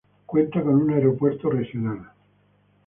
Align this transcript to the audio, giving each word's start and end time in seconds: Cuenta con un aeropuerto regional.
Cuenta 0.25 0.63
con 0.63 0.81
un 0.81 0.89
aeropuerto 0.89 1.47
regional. 1.51 2.11